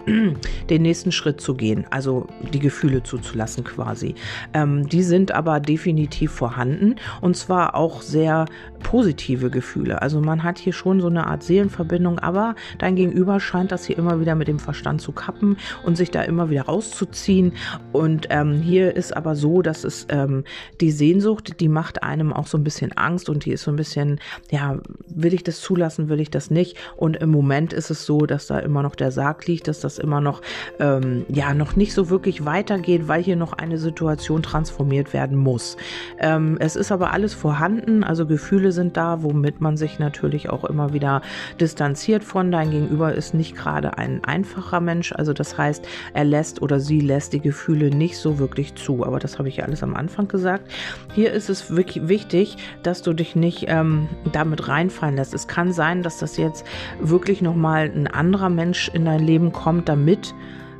den 0.69 0.81
nächsten 0.81 1.11
Schritt 1.11 1.39
zu 1.39 1.55
gehen, 1.55 1.85
also 1.89 2.27
die 2.51 2.59
Gefühle 2.59 3.03
zuzulassen 3.03 3.63
quasi. 3.63 4.15
Ähm, 4.53 4.87
die 4.87 5.03
sind 5.03 5.31
aber 5.31 5.59
definitiv 5.59 6.31
vorhanden 6.31 6.95
und 7.21 7.37
zwar 7.37 7.62
aber 7.63 7.75
auch 7.75 8.01
sehr 8.01 8.45
positive 8.83 9.49
Gefühle. 9.49 10.01
Also 10.01 10.19
man 10.19 10.43
hat 10.43 10.57
hier 10.57 10.73
schon 10.73 10.99
so 10.99 11.07
eine 11.07 11.27
Art 11.27 11.43
Seelenverbindung, 11.43 12.19
aber 12.19 12.55
dein 12.79 12.95
Gegenüber 12.95 13.39
scheint 13.39 13.71
das 13.71 13.85
hier 13.85 13.97
immer 13.97 14.19
wieder 14.19 14.35
mit 14.35 14.49
dem 14.49 14.59
Verstand 14.59 15.01
zu 15.01 15.13
kappen 15.13 15.57
und 15.85 15.95
sich 15.95 16.11
da 16.11 16.21
immer 16.23 16.49
wieder 16.49 16.63
rauszuziehen. 16.63 17.53
Und 17.93 18.27
ähm, 18.29 18.61
hier 18.61 18.95
ist 18.95 19.15
aber 19.15 19.35
so, 19.35 19.61
dass 19.61 19.85
es 19.85 20.05
ähm, 20.09 20.43
die 20.81 20.91
Sehnsucht, 20.91 21.61
die 21.61 21.69
macht 21.69 22.03
einem 22.03 22.33
auch 22.33 22.47
so 22.47 22.57
ein 22.57 22.63
bisschen 22.63 22.91
Angst 22.91 23.29
und 23.29 23.45
die 23.45 23.51
ist 23.51 23.63
so 23.63 23.71
ein 23.71 23.77
bisschen, 23.77 24.19
ja, 24.51 24.77
will 25.07 25.33
ich 25.33 25.43
das 25.43 25.61
zulassen, 25.61 26.09
will 26.09 26.19
ich 26.19 26.29
das 26.29 26.51
nicht? 26.51 26.77
Und 26.97 27.15
im 27.17 27.31
Moment 27.31 27.71
ist 27.71 27.89
es 27.89 28.05
so, 28.05 28.25
dass 28.25 28.47
da 28.47 28.59
immer 28.59 28.83
noch 28.83 28.95
der 28.95 29.11
Sarg 29.11 29.47
liegt, 29.47 29.69
dass 29.69 29.79
das 29.79 29.97
immer 29.97 30.19
noch, 30.19 30.41
ähm, 30.79 31.25
ja, 31.29 31.53
noch 31.53 31.77
nicht 31.77 31.93
so 31.93 32.09
wirklich 32.09 32.45
weitergeht, 32.45 33.07
weil 33.07 33.23
hier 33.23 33.37
noch 33.37 33.53
eine 33.53 33.77
Situation 33.77 34.43
transformiert 34.43 35.13
werden 35.13 35.37
muss. 35.37 35.77
Ähm, 36.19 36.57
es 36.59 36.75
ist 36.75 36.91
aber 36.91 37.13
alles 37.13 37.33
vorhanden, 37.43 38.05
also 38.05 38.25
Gefühle 38.25 38.71
sind 38.71 38.95
da, 38.95 39.21
womit 39.21 39.59
man 39.59 39.75
sich 39.75 39.99
natürlich 39.99 40.49
auch 40.49 40.63
immer 40.63 40.93
wieder 40.93 41.21
distanziert 41.59 42.23
von. 42.23 42.53
Dein 42.53 42.71
Gegenüber 42.71 43.13
ist 43.13 43.33
nicht 43.33 43.53
gerade 43.57 43.97
ein 43.97 44.23
einfacher 44.23 44.79
Mensch, 44.79 45.11
also 45.11 45.33
das 45.33 45.57
heißt, 45.57 45.85
er 46.13 46.23
lässt 46.23 46.61
oder 46.61 46.79
sie 46.79 47.01
lässt 47.01 47.33
die 47.33 47.41
Gefühle 47.41 47.93
nicht 47.93 48.17
so 48.17 48.39
wirklich 48.39 48.75
zu. 48.75 49.05
Aber 49.05 49.19
das 49.19 49.39
habe 49.39 49.49
ich 49.49 49.57
ja 49.57 49.65
alles 49.65 49.83
am 49.83 49.93
Anfang 49.93 50.29
gesagt. 50.29 50.71
Hier 51.13 51.33
ist 51.33 51.49
es 51.49 51.69
wirklich 51.69 52.07
wichtig, 52.07 52.55
dass 52.81 53.01
du 53.01 53.11
dich 53.11 53.35
nicht 53.35 53.65
ähm, 53.67 54.07
damit 54.31 54.69
reinfallen 54.69 55.17
lässt. 55.17 55.33
Es 55.33 55.49
kann 55.49 55.73
sein, 55.73 56.01
dass 56.01 56.19
das 56.19 56.37
jetzt 56.37 56.65
wirklich 57.01 57.41
nochmal 57.41 57.91
ein 57.93 58.07
anderer 58.07 58.49
Mensch 58.49 58.89
in 58.93 59.03
dein 59.03 59.19
Leben 59.19 59.51
kommt, 59.51 59.89
damit 59.89 60.33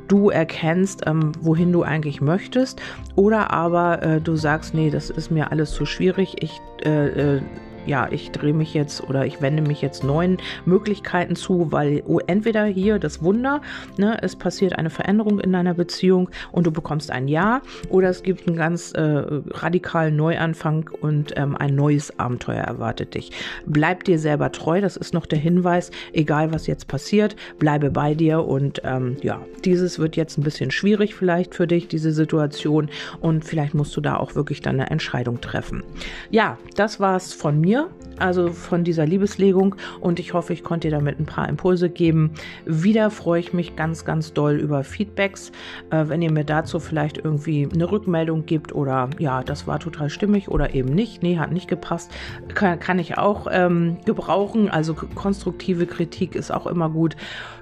du 0.08 0.30
erkennst, 0.30 1.02
ähm, 1.06 1.32
wohin 1.40 1.72
du 1.72 1.82
eigentlich 1.82 2.20
möchtest. 2.20 2.80
Oder 3.16 3.50
aber 3.52 4.02
äh, 4.02 4.20
du 4.20 4.36
sagst, 4.36 4.74
nee, 4.74 4.90
das 4.90 5.10
ist 5.10 5.30
mir 5.30 5.50
alles 5.50 5.72
zu 5.72 5.86
schwierig. 5.86 6.36
Ich 6.40 6.60
äh, 6.84 7.36
äh, 7.36 7.42
ja, 7.86 8.08
ich 8.10 8.30
drehe 8.30 8.54
mich 8.54 8.74
jetzt 8.74 9.02
oder 9.08 9.26
ich 9.26 9.40
wende 9.40 9.62
mich 9.62 9.82
jetzt 9.82 10.04
neuen 10.04 10.38
Möglichkeiten 10.64 11.36
zu, 11.36 11.70
weil 11.72 12.02
oh, 12.06 12.20
entweder 12.26 12.64
hier 12.64 12.98
das 12.98 13.22
Wunder, 13.22 13.60
ne, 13.96 14.18
es 14.22 14.36
passiert 14.36 14.78
eine 14.78 14.90
Veränderung 14.90 15.40
in 15.40 15.52
deiner 15.52 15.74
Beziehung 15.74 16.30
und 16.52 16.66
du 16.66 16.70
bekommst 16.70 17.10
ein 17.10 17.28
Ja, 17.28 17.62
oder 17.88 18.08
es 18.08 18.22
gibt 18.22 18.46
einen 18.46 18.56
ganz 18.56 18.92
äh, 18.92 19.00
radikalen 19.00 20.16
Neuanfang 20.16 20.90
und 21.00 21.32
ähm, 21.36 21.56
ein 21.56 21.74
neues 21.74 22.18
Abenteuer 22.18 22.62
erwartet 22.62 23.14
dich. 23.14 23.30
Bleib 23.66 24.04
dir 24.04 24.18
selber 24.18 24.52
treu, 24.52 24.80
das 24.80 24.96
ist 24.96 25.14
noch 25.14 25.26
der 25.26 25.38
Hinweis, 25.38 25.90
egal 26.12 26.52
was 26.52 26.66
jetzt 26.66 26.88
passiert, 26.88 27.36
bleibe 27.58 27.90
bei 27.90 28.14
dir 28.14 28.44
und 28.44 28.82
ähm, 28.84 29.16
ja, 29.22 29.40
dieses 29.64 29.98
wird 29.98 30.16
jetzt 30.16 30.38
ein 30.38 30.42
bisschen 30.42 30.70
schwierig 30.70 31.14
vielleicht 31.14 31.54
für 31.54 31.66
dich, 31.66 31.88
diese 31.88 32.12
Situation 32.12 32.88
und 33.20 33.44
vielleicht 33.44 33.74
musst 33.74 33.96
du 33.96 34.00
da 34.00 34.16
auch 34.16 34.34
wirklich 34.34 34.60
dann 34.60 34.80
eine 34.80 34.90
Entscheidung 34.90 35.40
treffen. 35.40 35.82
Ja, 36.30 36.58
das 36.76 37.00
war's 37.00 37.32
von 37.32 37.60
mir, 37.74 37.90
also 38.18 38.50
von 38.52 38.84
dieser 38.84 39.06
Liebeslegung 39.06 39.74
und 40.00 40.20
ich 40.20 40.34
hoffe, 40.34 40.52
ich 40.52 40.62
konnte 40.62 40.88
dir 40.88 40.96
damit 40.96 41.18
ein 41.18 41.26
paar 41.26 41.48
Impulse 41.48 41.90
geben. 41.90 42.30
Wieder 42.64 43.10
freue 43.10 43.40
ich 43.40 43.52
mich 43.52 43.74
ganz, 43.74 44.04
ganz 44.04 44.32
doll 44.32 44.54
über 44.54 44.84
Feedbacks, 44.84 45.50
äh, 45.90 46.04
wenn 46.06 46.22
ihr 46.22 46.30
mir 46.30 46.44
dazu 46.44 46.78
vielleicht 46.78 47.18
irgendwie 47.18 47.68
eine 47.72 47.90
Rückmeldung 47.90 48.46
gibt 48.46 48.72
oder 48.74 49.10
ja, 49.18 49.42
das 49.42 49.66
war 49.66 49.80
total 49.80 50.08
stimmig 50.10 50.48
oder 50.48 50.74
eben 50.74 50.94
nicht, 50.94 51.22
nee, 51.22 51.38
hat 51.38 51.50
nicht 51.50 51.68
gepasst, 51.68 52.12
kann, 52.54 52.78
kann 52.78 52.98
ich 52.98 53.18
auch 53.18 53.48
ähm, 53.50 53.96
gebrauchen. 54.04 54.70
Also 54.70 54.94
konstruktive 54.94 55.86
Kritik 55.86 56.36
ist 56.36 56.52
auch 56.52 56.66
immer 56.66 56.90
gut. 56.90 57.16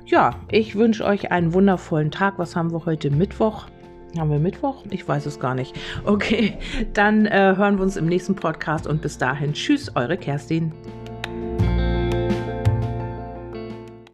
Ja, 0.04 0.34
ich 0.50 0.74
wünsche 0.74 1.04
euch 1.04 1.30
einen 1.30 1.54
wundervollen 1.54 2.10
Tag. 2.10 2.38
Was 2.38 2.56
haben 2.56 2.72
wir 2.72 2.84
heute? 2.84 3.10
Mittwoch? 3.10 3.66
Haben 4.18 4.30
wir 4.30 4.38
Mittwoch? 4.38 4.84
Ich 4.90 5.08
weiß 5.08 5.26
es 5.26 5.40
gar 5.40 5.54
nicht. 5.54 5.74
Okay, 6.04 6.58
dann 6.92 7.26
äh, 7.26 7.54
hören 7.56 7.78
wir 7.78 7.82
uns 7.82 7.96
im 7.96 8.06
nächsten 8.06 8.34
Podcast 8.34 8.86
und 8.86 9.00
bis 9.00 9.16
dahin. 9.16 9.54
Tschüss, 9.54 9.96
eure 9.96 10.18
Kerstin. 10.18 10.72